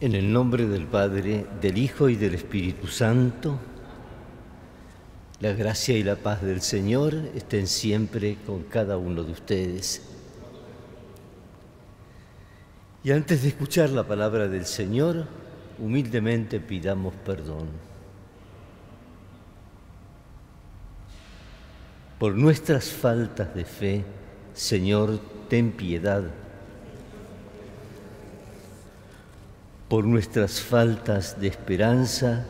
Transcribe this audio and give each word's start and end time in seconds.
En 0.00 0.14
el 0.14 0.32
nombre 0.32 0.66
del 0.66 0.86
Padre, 0.86 1.44
del 1.60 1.76
Hijo 1.76 2.08
y 2.08 2.16
del 2.16 2.34
Espíritu 2.34 2.86
Santo, 2.86 3.58
la 5.40 5.52
gracia 5.52 5.94
y 5.94 6.02
la 6.02 6.16
paz 6.16 6.40
del 6.40 6.62
Señor 6.62 7.14
estén 7.34 7.66
siempre 7.66 8.38
con 8.46 8.62
cada 8.62 8.96
uno 8.96 9.22
de 9.22 9.32
ustedes. 9.32 10.00
Y 13.04 13.10
antes 13.10 13.42
de 13.42 13.48
escuchar 13.48 13.90
la 13.90 14.04
palabra 14.04 14.48
del 14.48 14.64
Señor, 14.64 15.26
humildemente 15.78 16.60
pidamos 16.60 17.12
perdón. 17.16 17.68
Por 22.18 22.34
nuestras 22.36 22.86
faltas 22.88 23.54
de 23.54 23.66
fe, 23.66 24.04
Señor, 24.54 25.20
ten 25.50 25.72
piedad. 25.72 26.24
Por 29.90 30.04
nuestras 30.04 30.60
faltas 30.60 31.40
de 31.40 31.48
esperanza, 31.48 32.46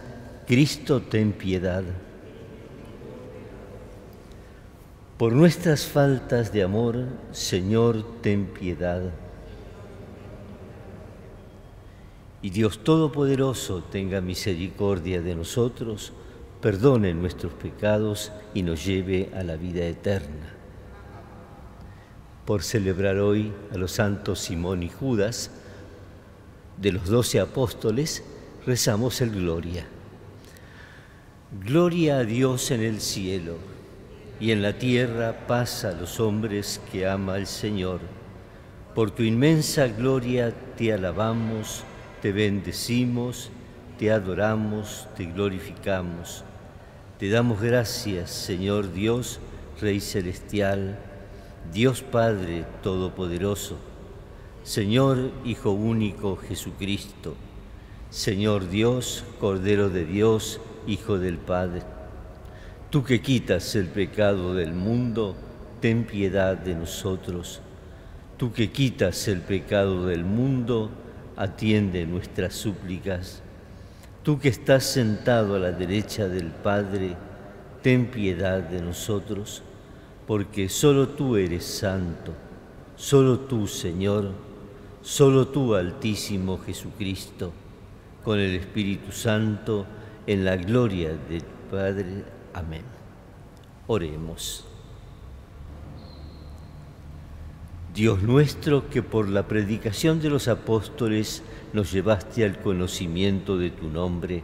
Cristo, 0.47 1.01
ten 1.01 1.33
piedad. 1.33 1.83
Por 5.17 5.33
nuestras 5.33 5.87
faltas 5.87 6.53
de 6.53 6.63
amor, 6.63 7.07
Señor, 7.33 8.05
ten 8.21 8.45
piedad. 8.45 9.01
Y 12.43 12.51
Dios 12.51 12.85
Todopoderoso 12.85 13.85
tenga 13.85 14.21
misericordia 14.21 15.23
de 15.23 15.35
nosotros, 15.35 16.13
perdone 16.61 17.15
nuestros 17.15 17.55
pecados 17.55 18.33
y 18.53 18.61
nos 18.61 18.85
lleve 18.85 19.31
a 19.35 19.43
la 19.45 19.57
vida 19.57 19.87
eterna. 19.87 20.57
Por 22.45 22.63
celebrar 22.63 23.17
hoy 23.17 23.51
a 23.73 23.79
los 23.79 23.93
santos 23.93 24.41
Simón 24.41 24.83
y 24.83 24.91
Judas, 24.91 25.51
de 26.81 26.93
los 26.93 27.09
doce 27.09 27.41
apóstoles, 27.41 28.25
rezamos 28.67 29.21
el 29.21 29.31
Gloria. 29.31 29.87
Gloria 31.65 32.19
a 32.19 32.25
Dios 32.25 32.71
en 32.71 32.81
el 32.81 33.01
cielo 33.01 33.57
y 34.39 34.53
en 34.53 34.63
la 34.63 34.79
tierra 34.79 35.47
paz 35.47 35.85
a 35.85 35.93
los 35.93 36.21
hombres 36.21 36.81
que 36.91 37.07
ama 37.07 37.37
el 37.37 37.47
Señor. 37.47 38.01
Por 38.95 39.11
tu 39.11 39.23
inmensa 39.23 39.89
gloria 39.89 40.55
te 40.77 40.93
alabamos, 40.93 41.85
te 42.23 42.33
bendecimos, 42.33 43.51
te 43.99 44.11
adoramos, 44.11 45.07
te 45.17 45.27
glorificamos. 45.27 46.45
Te 47.19 47.29
damos 47.29 47.61
gracias, 47.61 48.31
Señor 48.31 48.93
Dios, 48.93 49.41
Rey 49.81 50.01
Celestial, 50.01 50.99
Dios 51.73 52.01
Padre 52.03 52.65
Todopoderoso 52.83 53.90
Señor 54.63 55.31
Hijo 55.45 55.71
único 55.71 56.37
Jesucristo, 56.37 57.35
Señor 58.11 58.69
Dios, 58.69 59.25
Cordero 59.41 59.89
de 59.89 60.05
Dios, 60.05 60.61
Hijo 60.87 61.19
del 61.19 61.39
Padre, 61.39 61.83
tú 62.91 63.03
que 63.03 63.23
quitas 63.23 63.75
el 63.75 63.87
pecado 63.87 64.55
del 64.55 64.75
mundo, 64.75 65.35
ten 65.81 66.05
piedad 66.05 66.59
de 66.59 66.75
nosotros. 66.75 67.61
Tú 68.37 68.53
que 68.53 68.71
quitas 68.71 69.29
el 69.29 69.41
pecado 69.41 70.07
del 70.07 70.25
mundo, 70.25 70.91
atiende 71.37 72.05
nuestras 72.07 72.55
súplicas. 72.55 73.43
Tú 74.23 74.39
que 74.39 74.51
estás 74.51 74.85
sentado 74.85 75.57
a 75.57 75.59
la 75.59 75.73
derecha 75.73 76.29
del 76.29 76.49
Padre, 76.49 77.17
ten 77.83 78.07
piedad 78.11 78.61
de 78.61 78.83
nosotros, 78.83 79.63
porque 80.27 80.69
solo 80.69 81.09
tú 81.09 81.37
eres 81.37 81.65
santo, 81.65 82.35
solo 82.97 83.41
tú, 83.41 83.67
Señor, 83.67 84.50
Solo 85.03 85.49
tú, 85.49 85.75
Altísimo 85.75 86.59
Jesucristo, 86.59 87.53
con 88.23 88.39
el 88.39 88.55
Espíritu 88.55 89.13
Santo, 89.13 89.87
en 90.27 90.45
la 90.45 90.57
gloria 90.57 91.11
del 91.29 91.43
Padre. 91.71 92.25
Amén. 92.53 92.83
Oremos. 93.87 94.67
Dios 97.95 98.23
nuestro, 98.23 98.91
que 98.91 99.03
por 99.03 99.29
la 99.29 99.49
predicación 99.49 100.21
de 100.21 100.31
los 100.31 100.49
apóstoles 100.49 101.43
nos 101.73 101.91
llevaste 101.93 102.45
al 102.45 102.61
conocimiento 102.61 103.57
de 103.57 103.71
tu 103.71 103.89
nombre, 103.89 104.43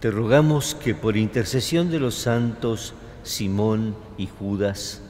te 0.00 0.10
rogamos 0.10 0.74
que 0.74 0.94
por 0.94 1.16
intercesión 1.16 1.90
de 1.90 1.98
los 1.98 2.14
santos 2.14 2.94
Simón 3.24 3.96
y 4.16 4.26
Judas, 4.26 5.02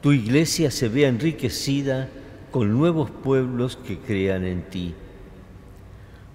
tu 0.00 0.10
iglesia 0.12 0.70
se 0.70 0.88
vea 0.88 1.08
enriquecida 1.08 2.08
con 2.50 2.72
nuevos 2.76 3.10
pueblos 3.10 3.76
que 3.76 3.98
crean 3.98 4.44
en 4.44 4.62
ti. 4.62 4.94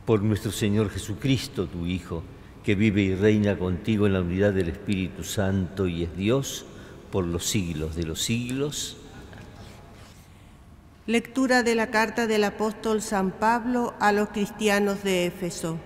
Por 0.05 0.21
nuestro 0.21 0.51
Señor 0.51 0.89
Jesucristo, 0.89 1.67
tu 1.67 1.85
Hijo, 1.85 2.23
que 2.63 2.75
vive 2.75 3.01
y 3.01 3.15
reina 3.15 3.57
contigo 3.57 4.07
en 4.07 4.13
la 4.13 4.21
unidad 4.21 4.53
del 4.53 4.69
Espíritu 4.69 5.23
Santo 5.23 5.87
y 5.87 6.03
es 6.03 6.15
Dios 6.15 6.65
por 7.11 7.25
los 7.25 7.45
siglos 7.45 7.95
de 7.95 8.03
los 8.03 8.21
siglos. 8.21 8.97
Lectura 11.05 11.63
de 11.63 11.75
la 11.75 11.91
carta 11.91 12.27
del 12.27 12.43
apóstol 12.43 13.01
San 13.01 13.31
Pablo 13.31 13.93
a 13.99 14.11
los 14.11 14.29
cristianos 14.29 15.03
de 15.03 15.27
Éfeso. 15.27 15.77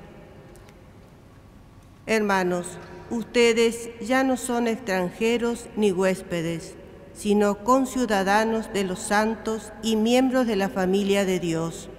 Hermanos, 2.05 2.67
ustedes 3.09 3.89
ya 3.99 4.23
no 4.23 4.37
son 4.37 4.67
extranjeros 4.67 5.67
ni 5.75 5.91
huéspedes 5.91 6.78
sino 7.19 7.65
conciudadanos 7.65 8.71
de 8.71 8.85
los 8.85 8.99
santos 8.99 9.73
y 9.83 9.97
miembros 9.97 10.47
de 10.47 10.55
la 10.55 10.69
familia 10.69 11.25
de 11.25 11.41
Dios. 11.41 11.89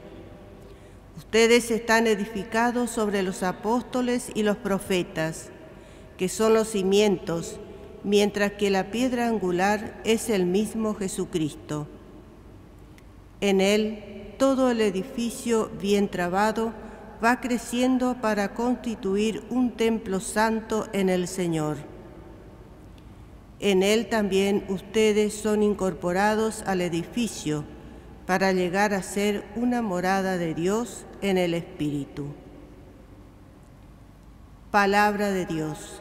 Ustedes 1.18 1.70
están 1.70 2.06
edificados 2.06 2.88
sobre 2.88 3.22
los 3.22 3.42
apóstoles 3.42 4.30
y 4.34 4.44
los 4.44 4.56
profetas, 4.56 5.50
que 6.16 6.30
son 6.30 6.54
los 6.54 6.68
cimientos, 6.68 7.60
mientras 8.02 8.52
que 8.52 8.70
la 8.70 8.90
piedra 8.90 9.28
angular 9.28 10.00
es 10.04 10.30
el 10.30 10.46
mismo 10.46 10.94
Jesucristo. 10.94 11.86
En 13.42 13.60
él 13.60 14.32
todo 14.38 14.70
el 14.70 14.80
edificio 14.80 15.70
bien 15.82 16.08
trabado 16.08 16.72
va 17.22 17.42
creciendo 17.42 18.16
para 18.22 18.54
constituir 18.54 19.44
un 19.50 19.72
templo 19.72 20.18
santo 20.18 20.88
en 20.94 21.10
el 21.10 21.28
Señor. 21.28 21.89
En 23.60 23.82
él 23.82 24.06
también 24.06 24.64
ustedes 24.68 25.34
son 25.34 25.62
incorporados 25.62 26.62
al 26.66 26.80
edificio 26.80 27.64
para 28.26 28.52
llegar 28.52 28.94
a 28.94 29.02
ser 29.02 29.44
una 29.54 29.82
morada 29.82 30.38
de 30.38 30.54
Dios 30.54 31.04
en 31.20 31.36
el 31.36 31.52
Espíritu. 31.52 32.28
Palabra 34.70 35.30
de 35.30 35.44
Dios. 35.44 36.00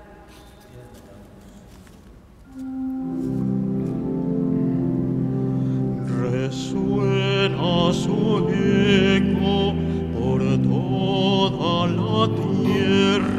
Resuena 6.32 7.94
su 7.94 8.48
eco 8.54 9.74
por 10.18 10.42
toda 10.62 11.88
la 11.88 12.30
tierra. 12.36 13.39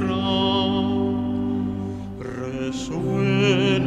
Resuena 3.40 3.80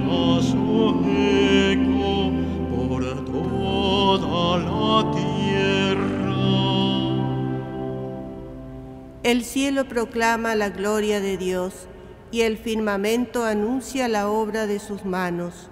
El 9.24 9.44
cielo 9.44 9.88
proclama 9.88 10.56
la 10.56 10.70
gloria 10.70 11.22
de 11.22 11.38
Dios 11.38 11.88
y 12.32 12.42
el 12.42 12.58
firmamento 12.58 13.46
anuncia 13.46 14.08
la 14.08 14.28
obra 14.28 14.68
de 14.68 14.80
sus 14.80 15.06
manos. 15.06 15.70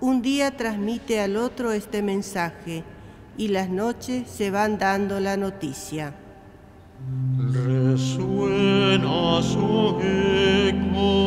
Un 0.00 0.22
día 0.22 0.56
transmite 0.56 1.20
al 1.20 1.36
otro 1.36 1.72
este 1.72 2.02
mensaje 2.02 2.84
y 3.36 3.48
las 3.48 3.68
noches 3.68 4.30
se 4.30 4.50
van 4.50 4.78
dando 4.78 5.18
la 5.18 5.36
noticia. 5.36 6.14
Resuena 7.52 9.42
su 9.42 9.98
eco 10.00 11.23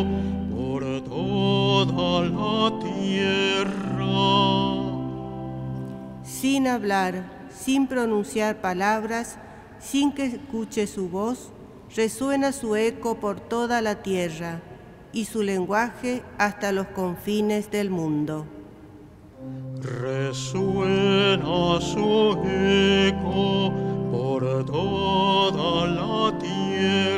Sin 6.47 6.65
hablar, 6.65 7.25
sin 7.49 7.87
pronunciar 7.87 8.61
palabras, 8.61 9.37
sin 9.81 10.13
que 10.13 10.27
escuche 10.27 10.87
su 10.87 11.09
voz, 11.09 11.51
resuena 11.93 12.53
su 12.53 12.77
eco 12.77 13.19
por 13.19 13.41
toda 13.41 13.81
la 13.81 14.01
tierra 14.01 14.61
y 15.11 15.25
su 15.25 15.43
lenguaje 15.43 16.23
hasta 16.37 16.71
los 16.71 16.87
confines 16.87 17.69
del 17.69 17.89
mundo. 17.89 18.45
Resuena 19.81 21.81
su 21.81 22.41
eco 22.45 23.73
por 24.09 24.65
toda 24.65 25.85
la 25.85 26.39
tierra. 26.39 27.16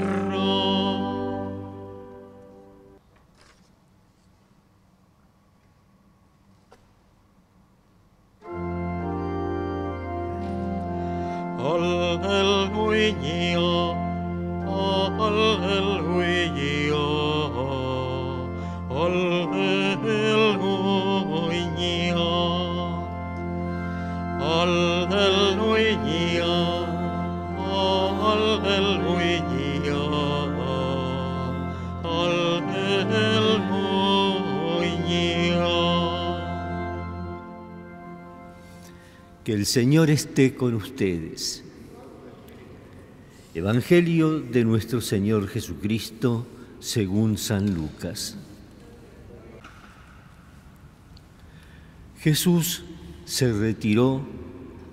Alleluia. 12.22 12.80
Que 39.50 39.56
el 39.56 39.66
Señor 39.66 40.12
esté 40.12 40.54
con 40.54 40.76
ustedes. 40.76 41.64
Evangelio 43.60 44.40
de 44.40 44.64
nuestro 44.64 45.02
Señor 45.02 45.50
Jesucristo 45.50 46.48
según 46.80 47.38
San 47.38 47.76
Lucas. 47.76 48.38
Jesús 52.20 52.84
se 53.26 53.52
retiró 53.52 54.22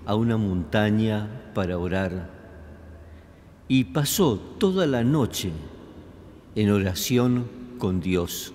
a 0.04 0.16
una 0.16 0.36
montaña 0.36 1.52
para 1.54 1.78
orar 1.78 2.28
y 3.68 3.84
pasó 3.84 4.36
toda 4.58 4.84
la 4.88 5.04
noche 5.04 5.52
en 6.56 6.70
oración 6.70 7.46
con 7.78 8.00
Dios. 8.00 8.52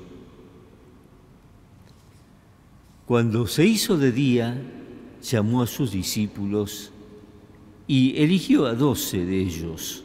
Cuando 3.05 3.47
se 3.47 3.65
hizo 3.65 3.97
de 3.97 4.11
día, 4.11 4.61
llamó 5.21 5.61
a 5.61 5.67
sus 5.67 5.93
discípulos 5.93 6.91
y 7.91 8.21
eligió 8.21 8.67
a 8.67 8.73
doce 8.73 9.25
de 9.25 9.41
ellos, 9.41 10.00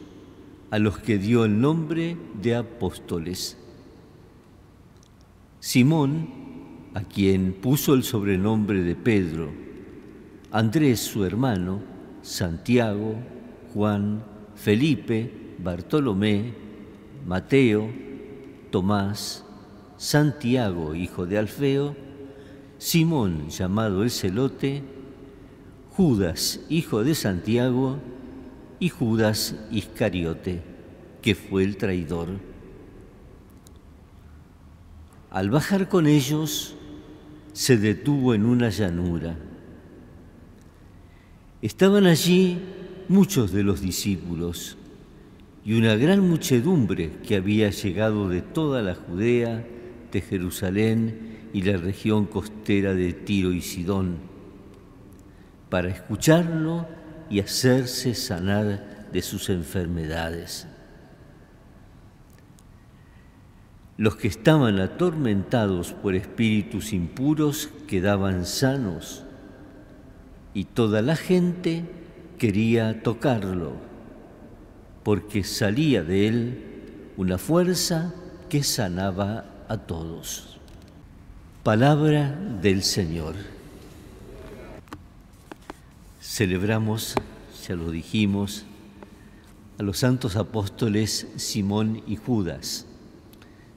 a 0.69 0.79
los 0.79 0.99
que 0.99 1.17
dio 1.17 1.45
el 1.45 1.59
nombre 1.59 2.17
de 2.41 2.55
apóstoles. 2.55 3.57
Simón, 5.59 6.27
a 6.93 7.03
quien 7.03 7.53
puso 7.53 7.93
el 7.93 8.03
sobrenombre 8.03 8.81
de 8.81 8.95
Pedro, 8.95 9.51
Andrés 10.51 10.99
su 10.99 11.25
hermano, 11.25 11.81
Santiago, 12.21 13.15
Juan, 13.73 14.23
Felipe, 14.55 15.55
Bartolomé, 15.59 16.53
Mateo, 17.25 17.89
Tomás, 18.71 19.45
Santiago, 19.97 20.95
hijo 20.95 21.25
de 21.25 21.37
Alfeo, 21.37 21.95
Simón, 22.77 23.49
llamado 23.49 24.03
el 24.03 24.11
celote, 24.11 24.83
Judas, 25.91 26.61
hijo 26.69 27.03
de 27.03 27.15
Santiago, 27.15 27.97
y 28.79 28.89
Judas 28.89 29.55
Iscariote, 29.71 30.61
que 31.21 31.35
fue 31.35 31.63
el 31.63 31.77
traidor. 31.77 32.27
Al 35.31 35.49
bajar 35.49 35.89
con 35.89 36.07
ellos, 36.07 36.75
se 37.53 37.77
detuvo 37.77 38.33
en 38.33 38.45
una 38.45 38.69
llanura. 38.69 39.37
Estaban 41.61 42.05
allí 42.05 42.59
muchos 43.07 43.51
de 43.51 43.63
los 43.63 43.81
discípulos 43.81 44.77
y 45.65 45.73
una 45.73 45.95
gran 45.95 46.27
muchedumbre 46.27 47.11
que 47.27 47.35
había 47.35 47.69
llegado 47.71 48.29
de 48.29 48.41
toda 48.41 48.81
la 48.81 48.95
Judea, 48.95 49.65
de 50.11 50.21
Jerusalén 50.21 51.49
y 51.53 51.63
la 51.63 51.77
región 51.77 52.25
costera 52.25 52.93
de 52.93 53.13
Tiro 53.13 53.51
y 53.51 53.61
Sidón 53.61 54.17
para 55.69 55.89
escucharlo 55.89 56.87
y 57.29 57.39
hacerse 57.39 58.15
sanar 58.15 59.07
de 59.11 59.21
sus 59.21 59.49
enfermedades. 59.49 60.67
Los 63.97 64.15
que 64.15 64.27
estaban 64.27 64.79
atormentados 64.79 65.93
por 65.93 66.13
espíritus 66.15 66.93
impuros 66.93 67.69
quedaban 67.87 68.45
sanos 68.45 69.23
y 70.53 70.65
toda 70.65 71.01
la 71.01 71.15
gente 71.15 71.83
quería 72.37 73.01
tocarlo 73.01 73.73
porque 75.03 75.43
salía 75.43 76.03
de 76.03 76.27
él 76.27 76.63
una 77.17 77.37
fuerza 77.37 78.13
que 78.49 78.63
sanaba 78.63 79.45
a 79.67 79.77
todos. 79.77 80.59
Palabra 81.63 82.37
del 82.61 82.83
Señor. 82.83 83.35
Celebramos, 86.37 87.15
ya 87.67 87.75
lo 87.75 87.89
dijimos, 87.89 88.63
a 89.79 89.81
los 89.81 89.97
santos 89.97 90.35
apóstoles 90.35 91.25
Simón 91.35 92.03
y 92.05 92.15
Judas, 92.15 92.85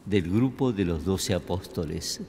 del 0.04 0.30
grupo 0.30 0.70
de 0.70 0.84
los 0.84 1.06
doce 1.06 1.32
apóstoles. 1.32 2.20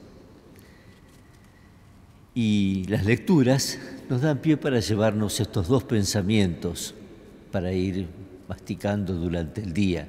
Y 2.34 2.84
las 2.84 3.04
lecturas 3.04 3.78
nos 4.08 4.22
dan 4.22 4.38
pie 4.38 4.56
para 4.56 4.80
llevarnos 4.80 5.38
estos 5.38 5.68
dos 5.68 5.84
pensamientos 5.84 6.94
para 7.50 7.74
ir 7.74 8.08
masticando 8.48 9.12
durante 9.12 9.60
el 9.60 9.74
día. 9.74 10.08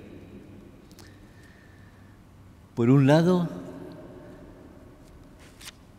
Por 2.75 2.89
un 2.89 3.07
lado, 3.07 3.49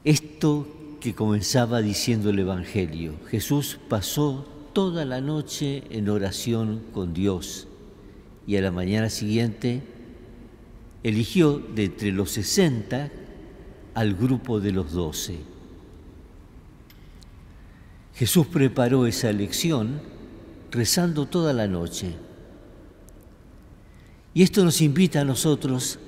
esto 0.03 0.74
que 1.05 1.15
comenzaba 1.15 1.83
diciendo 1.83 2.31
el 2.31 2.39
Evangelio. 2.39 3.17
Jesús 3.29 3.79
pasó 3.91 4.47
toda 4.73 5.05
la 5.05 5.21
noche 5.21 5.83
en 5.91 6.09
oración 6.09 6.81
con 6.95 7.13
Dios 7.13 7.69
y 8.47 8.57
a 8.57 8.63
la 8.63 8.71
mañana 8.71 9.11
siguiente 9.11 9.83
eligió 11.03 11.59
de 11.59 11.85
entre 11.85 12.11
los 12.11 12.31
sesenta 12.31 13.13
al 13.93 14.15
grupo 14.15 14.61
de 14.61 14.73
los 14.73 14.93
doce. 14.93 15.41
Jesús 18.15 18.47
preparó 18.47 19.07
esa 19.07 19.29
elección 19.29 20.01
rezando 20.71 21.27
toda 21.27 21.53
la 21.53 21.69
noche. 21.69 22.15
Y 24.33 24.43
esto 24.43 24.65
nos 24.65 24.81
invita 24.81 25.21
a 25.21 25.25
nosotros 25.25 25.99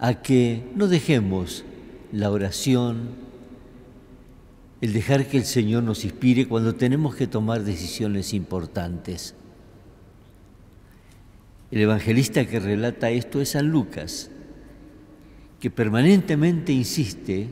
a 0.00 0.14
que 0.22 0.68
no 0.74 0.88
dejemos 0.88 1.62
la 2.10 2.32
oración, 2.32 3.27
el 4.80 4.92
dejar 4.92 5.26
que 5.26 5.38
el 5.38 5.44
Señor 5.44 5.82
nos 5.82 6.04
inspire 6.04 6.46
cuando 6.46 6.74
tenemos 6.74 7.16
que 7.16 7.26
tomar 7.26 7.64
decisiones 7.64 8.32
importantes. 8.32 9.34
El 11.70 11.80
evangelista 11.80 12.46
que 12.46 12.60
relata 12.60 13.10
esto 13.10 13.40
es 13.40 13.50
San 13.50 13.68
Lucas, 13.68 14.30
que 15.60 15.70
permanentemente 15.70 16.72
insiste 16.72 17.48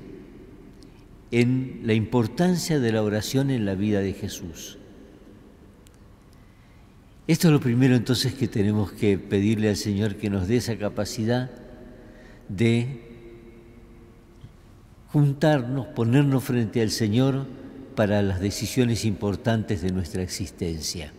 en 1.33 1.81
la 1.85 1.95
importancia 1.95 2.79
de 2.79 2.93
la 2.93 3.03
oración 3.03 3.51
en 3.51 3.67
la 3.67 3.75
vida 3.75 4.01
de 4.01 4.13
Jesús. 4.13 4.79
Esto 7.27 7.49
es 7.49 7.53
lo 7.53 7.61
primero 7.61 7.97
entonces 7.97 8.35
que 8.35 8.47
tenemos 8.47 8.93
que 8.93 9.19
pedirle 9.19 9.69
al 9.69 9.77
Señor 9.77 10.15
que 10.15 10.31
nos 10.31 10.47
dé 10.47 10.59
esa 10.59 10.79
capacidad 10.79 11.51
de 12.49 13.16
juntarnos, 15.17 15.87
ponernos 15.87 16.45
frente 16.45 16.83
al 16.83 16.91
Señor 16.91 17.47
para 17.95 18.21
las 18.21 18.39
decisiones 18.39 19.07
importantes 19.07 19.81
de 19.81 19.91
nuestra 19.91 20.23
existencia. 20.23 21.11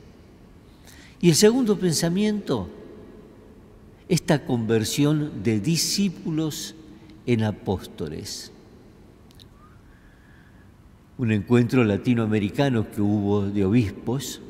Y 1.19 1.29
el 1.29 1.35
segundo 1.35 1.79
pensamiento, 1.79 2.69
esta 4.07 4.45
conversión 4.45 5.41
de 5.41 5.59
discípulos 5.59 6.75
en 7.25 7.43
apóstoles. 7.43 8.51
Un 11.17 11.31
encuentro 11.31 11.83
latinoamericano 11.83 12.91
que 12.91 13.01
hubo 13.01 13.47
de 13.47 13.65
obispos 13.65 14.41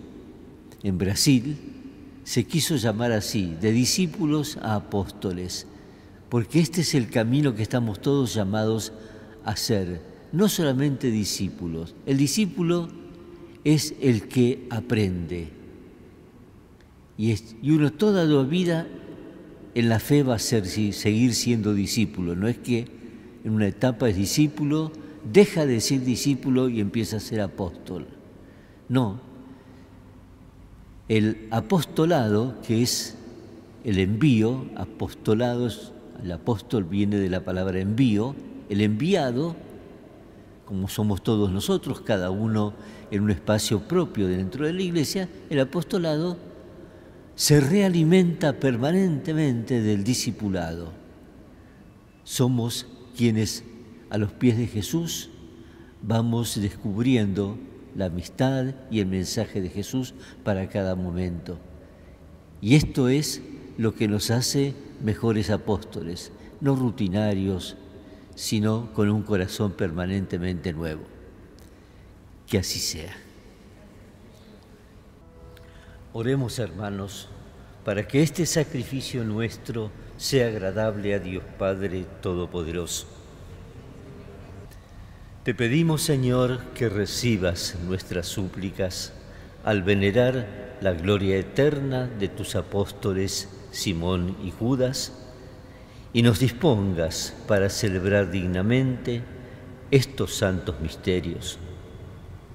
en 0.83 0.97
Brasil 0.97 1.55
se 2.25 2.43
quiso 2.43 2.75
llamar 2.75 3.13
así, 3.13 3.55
de 3.61 3.71
discípulos 3.71 4.57
a 4.61 4.75
apóstoles, 4.75 5.67
porque 6.27 6.59
este 6.59 6.81
es 6.81 6.93
el 6.95 7.09
camino 7.09 7.55
que 7.55 7.63
estamos 7.63 8.01
todos 8.01 8.33
llamados 8.33 8.91
a 8.91 9.16
a 9.51 9.55
ser 9.55 10.01
no 10.31 10.49
solamente 10.49 11.09
discípulos, 11.09 11.95
el 12.05 12.17
discípulo 12.17 12.89
es 13.63 13.95
el 14.01 14.27
que 14.27 14.67
aprende. 14.69 15.49
Y, 17.17 17.35
uno 17.69 17.91
toda 17.91 18.25
la 18.25 18.43
vida 18.43 18.87
en 19.73 19.89
la 19.89 19.99
fe 19.99 20.23
va 20.23 20.35
a 20.35 20.39
ser, 20.39 20.65
seguir 20.67 21.33
siendo 21.33 21.73
discípulo. 21.73 22.35
No 22.35 22.47
es 22.47 22.57
que 22.57 22.85
en 23.43 23.51
una 23.51 23.67
etapa 23.67 24.09
es 24.09 24.15
discípulo, 24.15 24.91
deja 25.31 25.65
de 25.65 25.81
ser 25.81 26.03
discípulo 26.03 26.69
y 26.69 26.79
empieza 26.79 27.17
a 27.17 27.19
ser 27.19 27.41
apóstol. 27.41 28.07
No. 28.89 29.19
El 31.07 31.47
apostolado, 31.51 32.55
que 32.65 32.83
es 32.83 33.15
el 33.83 33.99
envío, 33.99 34.65
apostolado, 34.75 35.69
el 36.21 36.31
apóstol 36.31 36.83
viene 36.83 37.17
de 37.17 37.29
la 37.29 37.43
palabra 37.45 37.79
envío, 37.79 38.35
el 38.69 38.81
enviado, 38.81 39.55
como 40.65 40.87
somos 40.87 41.23
todos 41.23 41.51
nosotros, 41.51 42.01
cada 42.01 42.29
uno 42.29 42.73
en 43.11 43.21
un 43.21 43.31
espacio 43.31 43.87
propio 43.87 44.27
dentro 44.27 44.65
de 44.65 44.73
la 44.73 44.81
iglesia, 44.81 45.29
el 45.49 45.59
apostolado 45.59 46.37
se 47.35 47.61
realimenta 47.61 48.59
permanentemente 48.59 49.81
del 49.81 50.03
discipulado. 50.03 50.91
Somos 52.23 52.87
quienes 53.15 53.63
a 54.09 54.17
los 54.17 54.31
pies 54.31 54.57
de 54.57 54.67
Jesús 54.67 55.29
vamos 56.01 56.59
descubriendo 56.59 57.57
la 57.95 58.05
amistad 58.05 58.75
y 58.91 58.99
el 58.99 59.07
mensaje 59.07 59.61
de 59.61 59.69
Jesús 59.69 60.13
para 60.43 60.67
cada 60.69 60.95
momento. 60.95 61.57
Y 62.61 62.75
esto 62.75 63.07
es 63.07 63.41
lo 63.77 63.93
que 63.93 64.07
nos 64.07 64.31
hace 64.31 64.73
mejores 65.03 65.49
apóstoles, 65.49 66.31
no 66.59 66.75
rutinarios, 66.75 67.77
sino 68.37 68.93
con 68.93 69.09
un 69.09 69.23
corazón 69.23 69.71
permanentemente 69.71 70.71
nuevo. 70.71 71.01
Que 72.45 72.59
así 72.59 72.77
sea. 72.77 73.17
Oremos 76.13 76.59
hermanos 76.59 77.29
para 77.83 78.07
que 78.07 78.21
este 78.21 78.45
sacrificio 78.45 79.23
nuestro 79.23 79.89
sea 80.17 80.47
agradable 80.47 81.15
a 81.15 81.19
Dios 81.19 81.43
Padre 81.57 82.05
Todopoderoso. 82.21 83.07
Te 85.43 85.55
pedimos, 85.55 86.03
Señor, 86.03 86.59
que 86.75 86.89
recibas 86.89 87.75
nuestras 87.87 88.27
súplicas 88.27 89.13
al 89.63 89.81
venerar 89.81 90.77
la 90.79 90.93
gloria 90.93 91.37
eterna 91.37 92.05
de 92.05 92.27
tus 92.27 92.55
apóstoles 92.55 93.49
Simón 93.71 94.37
y 94.43 94.51
Judas, 94.51 95.26
y 96.13 96.21
nos 96.21 96.39
dispongas 96.39 97.33
para 97.47 97.69
celebrar 97.69 98.31
dignamente 98.31 99.21
estos 99.91 100.35
santos 100.35 100.79
misterios. 100.79 101.59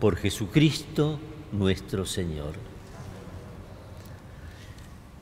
Por 0.01 0.17
Jesucristo 0.17 1.19
nuestro 1.53 2.07
Señor. 2.07 2.55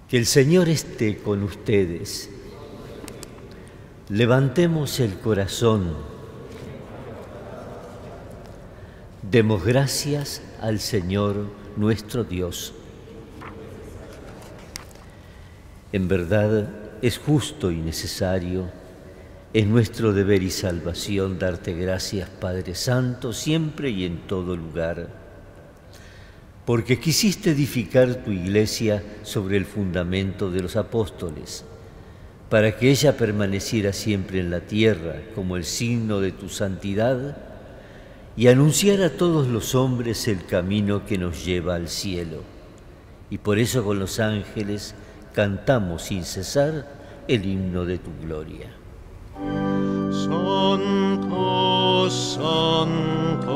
Que 0.08 0.16
el 0.16 0.26
Señor 0.26 0.68
esté 0.68 1.18
con 1.18 1.42
ustedes. 1.42 2.30
Levantemos 4.08 4.98
el 5.00 5.18
corazón. 5.18 5.94
Demos 9.22 9.64
gracias 9.64 10.42
al 10.60 10.80
Señor 10.80 11.46
nuestro 11.76 12.24
Dios. 12.24 12.74
En 15.92 16.08
verdad 16.08 16.89
es 17.02 17.18
justo 17.18 17.70
y 17.70 17.76
necesario, 17.76 18.70
es 19.52 19.66
nuestro 19.66 20.12
deber 20.12 20.42
y 20.42 20.50
salvación 20.50 21.38
darte 21.38 21.72
gracias, 21.72 22.28
Padre 22.28 22.74
Santo, 22.74 23.32
siempre 23.32 23.90
y 23.90 24.04
en 24.04 24.18
todo 24.26 24.56
lugar, 24.56 25.08
porque 26.64 27.00
quisiste 27.00 27.50
edificar 27.50 28.22
tu 28.22 28.30
iglesia 28.30 29.02
sobre 29.22 29.56
el 29.56 29.64
fundamento 29.64 30.50
de 30.50 30.62
los 30.62 30.76
apóstoles, 30.76 31.64
para 32.48 32.76
que 32.76 32.90
ella 32.90 33.16
permaneciera 33.16 33.92
siempre 33.92 34.40
en 34.40 34.50
la 34.50 34.60
tierra 34.60 35.16
como 35.34 35.56
el 35.56 35.64
signo 35.64 36.20
de 36.20 36.32
tu 36.32 36.48
santidad 36.48 37.36
y 38.36 38.48
anunciar 38.48 39.02
a 39.02 39.10
todos 39.10 39.48
los 39.48 39.74
hombres 39.74 40.28
el 40.28 40.44
camino 40.44 41.06
que 41.06 41.18
nos 41.18 41.44
lleva 41.44 41.74
al 41.74 41.88
cielo. 41.88 42.42
Y 43.30 43.38
por 43.38 43.58
eso 43.58 43.84
con 43.84 43.98
los 43.98 44.18
ángeles, 44.18 44.94
cantamos 45.32 46.02
sin 46.02 46.24
cesar 46.24 46.86
el 47.28 47.44
himno 47.46 47.84
de 47.84 47.98
tu 47.98 48.10
gloria. 48.22 48.70
Santo, 50.12 52.10
santo, 52.10 53.50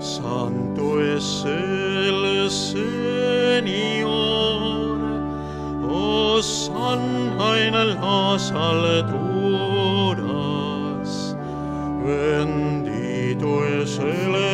santo 0.00 1.00
es 1.00 1.44
el 1.46 2.50
Señor. 2.50 4.08
Oh, 5.88 6.42
sana 6.42 7.58
en 7.58 8.00
las 8.00 8.50
alturas. 8.50 9.14
Bendito 12.04 13.64
es 13.64 13.98
el 13.98 14.53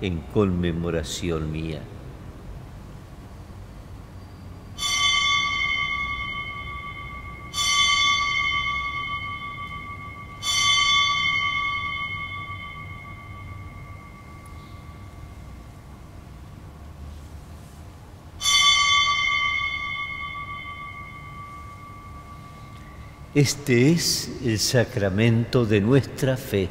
en 0.00 0.18
conmemoración 0.32 1.50
mía. 1.50 1.80
Este 23.36 23.90
es 23.90 24.40
el 24.46 24.58
sacramento 24.58 25.66
de 25.66 25.82
nuestra 25.82 26.38
fe. 26.38 26.70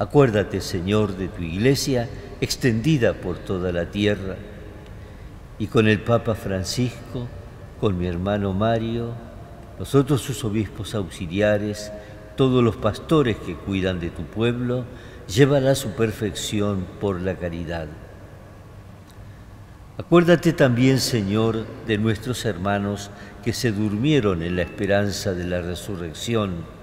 Acuérdate, 0.00 0.62
Señor, 0.62 1.14
de 1.18 1.28
tu 1.28 1.42
iglesia 1.42 2.08
extendida 2.40 3.12
por 3.12 3.36
toda 3.36 3.70
la 3.70 3.90
tierra, 3.90 4.36
y 5.58 5.66
con 5.66 5.86
el 5.88 6.00
Papa 6.00 6.34
Francisco, 6.34 7.28
con 7.78 7.98
mi 7.98 8.06
hermano 8.06 8.54
Mario, 8.54 9.12
los 9.78 9.94
otros 9.94 10.22
sus 10.22 10.42
obispos 10.42 10.94
auxiliares, 10.94 11.92
todos 12.34 12.64
los 12.64 12.76
pastores 12.76 13.36
que 13.36 13.54
cuidan 13.54 14.00
de 14.00 14.08
tu 14.08 14.22
pueblo, 14.22 14.86
llévala 15.28 15.72
a 15.72 15.74
su 15.74 15.90
perfección 15.90 16.86
por 16.98 17.20
la 17.20 17.34
caridad. 17.34 17.86
Acuérdate 19.98 20.54
también, 20.54 20.98
Señor, 20.98 21.66
de 21.86 21.98
nuestros 21.98 22.46
hermanos 22.46 23.10
que 23.44 23.52
se 23.52 23.70
durmieron 23.70 24.42
en 24.42 24.56
la 24.56 24.62
esperanza 24.62 25.34
de 25.34 25.44
la 25.44 25.60
resurrección 25.60 26.79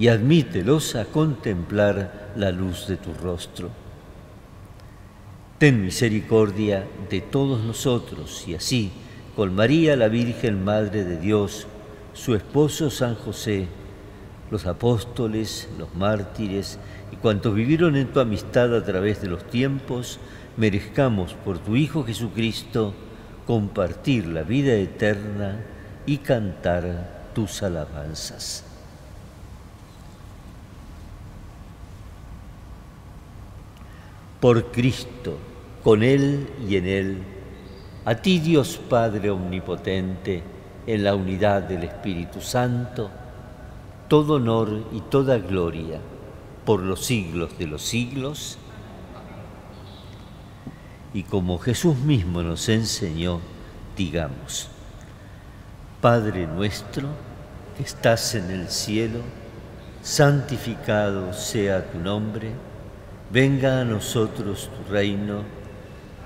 y 0.00 0.08
admítelos 0.08 0.96
a 0.96 1.04
contemplar 1.04 2.32
la 2.34 2.50
luz 2.50 2.86
de 2.86 2.96
tu 2.96 3.12
rostro. 3.12 3.68
Ten 5.58 5.84
misericordia 5.84 6.86
de 7.10 7.20
todos 7.20 7.62
nosotros 7.62 8.48
y 8.48 8.54
así, 8.54 8.92
con 9.36 9.54
María 9.54 9.96
la 9.96 10.08
Virgen 10.08 10.64
Madre 10.64 11.04
de 11.04 11.18
Dios, 11.18 11.66
su 12.14 12.34
esposo 12.34 12.88
San 12.88 13.14
José, 13.14 13.68
los 14.50 14.64
apóstoles, 14.64 15.68
los 15.78 15.94
mártires 15.94 16.78
y 17.12 17.16
cuantos 17.16 17.54
vivieron 17.54 17.94
en 17.94 18.06
tu 18.06 18.20
amistad 18.20 18.74
a 18.74 18.82
través 18.82 19.20
de 19.20 19.28
los 19.28 19.46
tiempos, 19.48 20.18
merezcamos 20.56 21.34
por 21.34 21.58
tu 21.58 21.76
Hijo 21.76 22.04
Jesucristo 22.04 22.94
compartir 23.46 24.26
la 24.28 24.44
vida 24.44 24.72
eterna 24.72 25.62
y 26.06 26.16
cantar 26.16 27.32
tus 27.34 27.62
alabanzas. 27.62 28.69
Por 34.40 34.72
Cristo, 34.72 35.36
con 35.84 36.02
Él 36.02 36.48
y 36.66 36.76
en 36.76 36.86
Él, 36.86 37.22
a 38.04 38.14
ti 38.14 38.38
Dios 38.40 38.80
Padre 38.88 39.30
Omnipotente, 39.30 40.42
en 40.86 41.04
la 41.04 41.14
unidad 41.14 41.62
del 41.62 41.84
Espíritu 41.84 42.40
Santo, 42.40 43.10
todo 44.08 44.34
honor 44.34 44.86
y 44.92 45.02
toda 45.02 45.38
gloria 45.38 46.00
por 46.64 46.80
los 46.80 47.04
siglos 47.04 47.56
de 47.58 47.66
los 47.66 47.82
siglos. 47.82 48.58
Y 51.12 51.24
como 51.24 51.58
Jesús 51.58 51.96
mismo 51.98 52.42
nos 52.42 52.68
enseñó, 52.68 53.40
digamos, 53.96 54.68
Padre 56.00 56.46
nuestro 56.46 57.08
que 57.76 57.82
estás 57.82 58.34
en 58.34 58.50
el 58.50 58.68
cielo, 58.68 59.20
santificado 60.02 61.34
sea 61.34 61.90
tu 61.90 61.98
nombre 61.98 62.52
Venga 63.32 63.80
a 63.80 63.84
nosotros 63.84 64.68
tu 64.74 64.92
reino, 64.92 65.44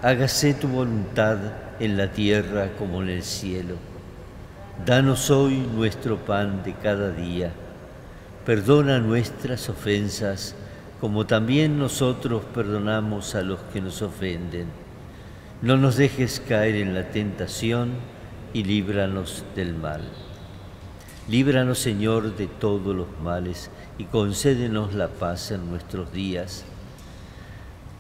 hágase 0.01 0.55
tu 0.55 0.69
voluntad 0.69 1.37
en 1.79 1.99
la 1.99 2.11
tierra 2.11 2.71
como 2.79 3.03
en 3.03 3.11
el 3.11 3.23
cielo. 3.23 3.75
Danos 4.87 5.31
hoy 5.31 5.69
nuestro 5.77 6.17
pan 6.17 6.63
de 6.65 6.73
cada 6.73 7.11
día. 7.11 7.53
Perdona 8.47 9.01
nuestras 9.01 9.69
ofensas, 9.69 10.55
como 10.99 11.27
también 11.27 11.79
nosotros 11.79 12.43
perdonamos 12.55 13.35
a 13.35 13.43
los 13.43 13.61
que 13.71 13.83
nos 13.83 14.01
ofenden. 14.01 14.69
No 15.61 15.77
nos 15.77 15.99
dejes 15.99 16.41
caer 16.41 16.77
en 16.77 16.95
la 16.95 17.11
tentación 17.11 17.91
y 18.55 18.65
líbranos 18.65 19.45
del 19.55 19.75
mal. 19.75 20.01
Líbranos, 21.29 21.81
Señor, 21.81 22.35
de 22.35 22.47
todos 22.47 22.97
los 22.97 23.09
males 23.23 23.71
y 23.99 24.05
concédenos 24.05 24.95
la 24.95 25.09
paz 25.09 25.51
en 25.51 25.69
nuestros 25.69 26.11
días 26.11 26.65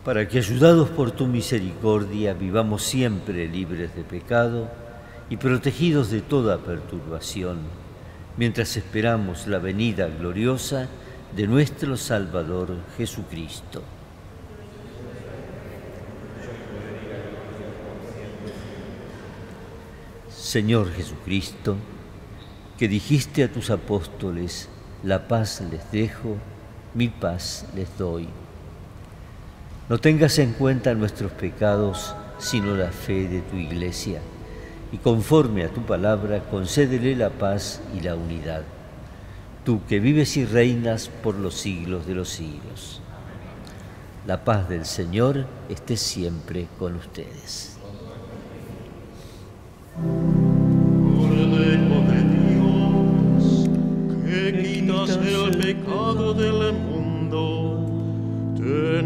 para 0.04 0.28
que 0.28 0.38
ayudados 0.38 0.90
por 0.90 1.12
tu 1.12 1.26
misericordia 1.26 2.34
vivamos 2.34 2.82
siempre 2.82 3.49
libres 3.49 3.97
de 3.97 4.04
pecado 4.04 4.69
y 5.30 5.38
protegidos 5.38 6.10
de 6.10 6.21
toda 6.21 6.58
perturbación, 6.58 7.58
mientras 8.36 8.76
esperamos 8.76 9.47
la 9.47 9.58
venida 9.58 10.06
gloriosa 10.08 10.88
de 11.34 11.47
nuestro 11.47 11.97
Salvador 11.97 12.76
Jesucristo. 12.99 13.82
Señor 20.28 20.93
Jesucristo, 20.93 21.76
que 22.78 22.88
dijiste 22.88 23.43
a 23.43 23.50
tus 23.50 23.71
apóstoles, 23.71 24.69
la 25.02 25.26
paz 25.26 25.62
les 25.71 25.90
dejo, 25.90 26.36
mi 26.93 27.08
paz 27.08 27.67
les 27.75 27.88
doy. 27.97 28.28
No 29.86 29.99
tengas 29.99 30.38
en 30.38 30.52
cuenta 30.52 30.94
nuestros 30.94 31.30
pecados, 31.32 32.14
sino 32.38 32.75
la 32.75 32.90
fe 32.90 33.28
de 33.28 33.42
tu 33.42 33.56
iglesia, 33.56 34.20
y 34.90 34.97
conforme 34.97 35.62
a 35.62 35.68
tu 35.68 35.82
palabra, 35.82 36.40
concédele 36.50 37.14
la 37.14 37.28
paz 37.28 37.82
y 37.94 38.00
la 38.00 38.14
unidad. 38.14 38.62
Tú 39.62 39.82
que 39.86 40.00
vives 40.00 40.38
y 40.38 40.47
reinas 40.47 41.10
por 41.23 41.34
los 41.34 41.54
siglos 41.54 42.06
de 42.06 42.14
los 42.14 42.30
siglos. 42.30 43.02
La 44.26 44.42
paz 44.42 44.70
del 44.70 44.86
Señor 44.86 45.44
esté 45.68 45.99
siempre 45.99 46.66
con 46.78 46.97
ustedes. 46.97 47.76
Dios, 52.49 53.68
que 54.25 54.62
quitas 54.62 55.10
el 55.10 55.58
pecado 55.58 56.32
del 56.32 56.73
mundo 56.73 57.83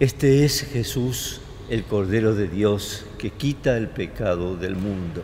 Este 0.00 0.44
es 0.44 0.62
Jesús, 0.62 1.40
el 1.70 1.84
Cordero 1.84 2.34
de 2.34 2.48
Dios, 2.48 3.06
que 3.16 3.30
quita 3.30 3.76
el 3.76 3.86
pecado 3.86 4.56
del 4.56 4.74
mundo, 4.74 5.22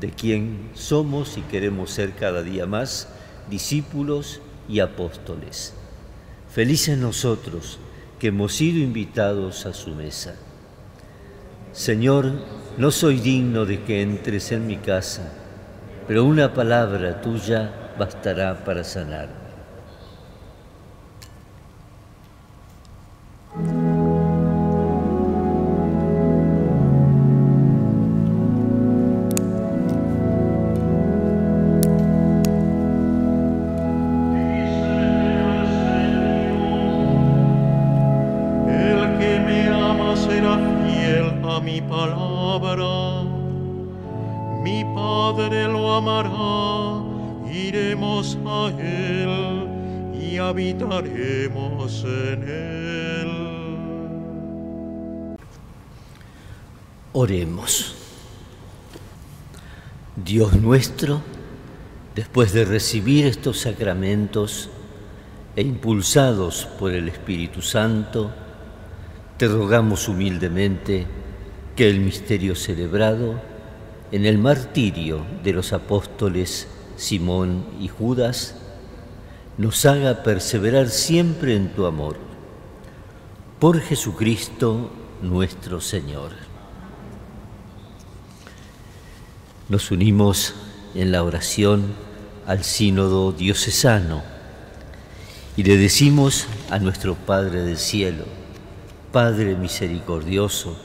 de 0.00 0.08
quien 0.08 0.70
somos 0.72 1.36
y 1.36 1.42
queremos 1.42 1.90
ser 1.90 2.14
cada 2.14 2.42
día 2.42 2.64
más 2.64 3.08
discípulos 3.50 4.40
y 4.66 4.80
apóstoles. 4.80 5.74
Felices 6.50 6.96
nosotros 6.96 7.78
que 8.18 8.28
hemos 8.28 8.54
sido 8.54 8.78
invitados 8.78 9.66
a 9.66 9.74
su 9.74 9.90
mesa. 9.90 10.36
Señor, 11.72 12.32
no 12.78 12.90
soy 12.92 13.20
digno 13.20 13.66
de 13.66 13.82
que 13.82 14.00
entres 14.00 14.52
en 14.52 14.66
mi 14.66 14.78
casa, 14.78 15.34
pero 16.08 16.24
una 16.24 16.54
palabra 16.54 17.20
tuya 17.20 17.92
bastará 17.98 18.64
para 18.64 18.84
sanar. 18.84 19.41
Oremos. 57.12 57.94
Dios 60.16 60.54
nuestro, 60.54 61.20
después 62.14 62.52
de 62.52 62.64
recibir 62.64 63.26
estos 63.26 63.60
sacramentos 63.60 64.70
e 65.56 65.62
impulsados 65.62 66.66
por 66.78 66.92
el 66.92 67.08
Espíritu 67.08 67.60
Santo, 67.60 68.30
te 69.36 69.48
rogamos 69.48 70.08
humildemente 70.08 71.06
que 71.76 71.88
el 71.88 72.00
misterio 72.00 72.54
celebrado 72.54 73.40
en 74.10 74.26
el 74.26 74.38
martirio 74.38 75.24
de 75.42 75.52
los 75.52 75.72
apóstoles 75.72 76.68
Simón 76.96 77.64
y 77.80 77.88
Judas 77.88 78.54
nos 79.58 79.84
haga 79.86 80.22
perseverar 80.22 80.88
siempre 80.88 81.56
en 81.56 81.72
tu 81.74 81.86
amor. 81.86 82.16
Por 83.58 83.80
Jesucristo 83.80 84.90
nuestro 85.22 85.80
Señor. 85.80 86.32
Nos 89.68 89.90
unimos 89.90 90.54
en 90.94 91.12
la 91.12 91.22
oración 91.22 91.94
al 92.46 92.64
sínodo 92.64 93.32
diocesano 93.32 94.22
y 95.56 95.62
le 95.62 95.76
decimos 95.76 96.46
a 96.70 96.78
nuestro 96.78 97.14
Padre 97.14 97.62
del 97.62 97.78
Cielo, 97.78 98.24
Padre 99.12 99.54
misericordioso, 99.54 100.76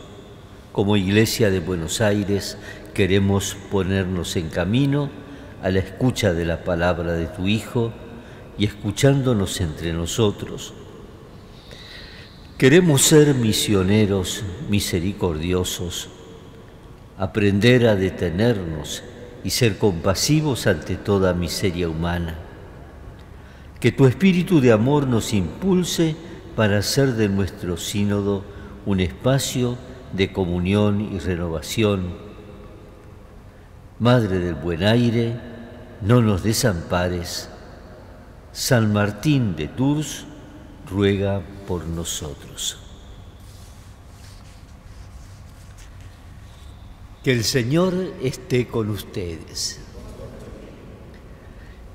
como 0.78 0.96
Iglesia 0.96 1.50
de 1.50 1.60
Buenos 1.60 2.02
Aires 2.02 2.56
queremos 2.94 3.58
ponernos 3.72 4.36
en 4.36 4.50
camino 4.50 5.10
a 5.63 5.72
la 5.72 5.80
escucha 5.80 6.36
de 6.36 6.46
la 6.46 6.63
palabra 6.63 7.13
de 7.13 7.26
tu 7.26 7.48
Hijo 7.48 7.92
y 8.60 8.66
escuchándonos 8.66 9.60
entre 9.60 9.92
nosotros. 9.92 10.76
Queremos 12.60 13.02
ser 13.02 13.34
misioneros 13.34 14.44
misericordiosos, 14.70 16.10
aprender 17.18 17.88
a 17.88 17.96
detenernos 17.96 19.02
y 19.44 19.50
ser 19.50 19.80
compasivos 19.80 20.68
ante 20.68 20.96
toda 20.96 21.34
miseria 21.34 21.90
humana. 21.90 22.38
Que 23.80 23.92
tu 23.92 24.06
espíritu 24.06 24.62
de 24.62 24.74
amor 24.74 25.08
nos 25.08 25.34
impulse 25.34 26.16
para 26.56 26.78
hacer 26.78 27.13
de 27.13 27.30
nuestro 27.30 27.78
sínodo 27.78 28.44
un 28.86 29.00
espacio 29.00 29.76
de 30.13 30.32
comunión 30.32 31.02
y 31.02 31.20
renovación. 31.20 32.15
Madre 34.00 34.39
del 34.39 34.56
buen 34.56 34.84
aire, 34.84 35.39
no 36.02 36.22
nos 36.22 36.43
desampares. 36.43 37.50
San 38.52 38.93
Martín 38.93 39.56
de 39.56 39.67
Tours 39.67 40.26
ruega 40.89 41.41
por 41.67 41.86
nosotros. 41.86 42.80
Que 47.24 47.32
el 47.34 47.43
Señor 47.43 47.93
esté 48.22 48.67
con 48.67 48.89
ustedes. 48.89 49.82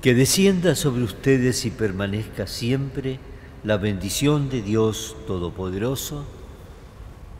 Que 0.01 0.13
descienda 0.13 0.75
sobre 0.75 1.03
ustedes 1.03 1.65
y 1.65 1.71
permanezca 1.71 2.45
siempre 2.45 3.19
la 3.63 3.77
bendición 3.77 4.49
de 4.49 4.61
Dios 4.61 5.15
Todopoderoso, 5.25 6.25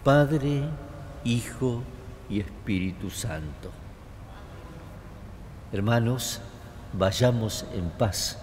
Padre, 0.04 0.64
Hijo 1.24 1.82
y 2.30 2.42
Espíritu 2.42 3.10
Santo. 3.10 3.72
Hermanos, 5.72 6.42
vayamos 6.92 7.66
en 7.74 7.90
paz. 7.92 8.38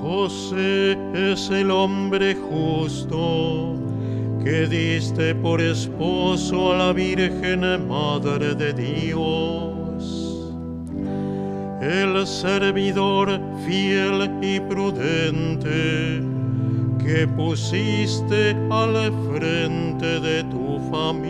José 0.00 0.96
es 1.12 1.50
el 1.50 1.70
hombre 1.70 2.36
justo 2.36 3.74
que 4.42 4.66
diste 4.66 5.34
por 5.34 5.60
esposo 5.60 6.72
a 6.72 6.76
la 6.78 6.92
Virgen 6.94 7.86
Madre 7.86 8.54
de 8.54 8.72
Dios. 8.72 9.75
El 11.86 12.26
servidor 12.26 13.40
fiel 13.64 14.28
y 14.42 14.58
prudente 14.58 16.20
que 16.98 17.28
pusiste 17.28 18.56
al 18.70 19.12
frente 19.32 20.18
de 20.18 20.42
tu 20.50 20.80
familia 20.90 21.25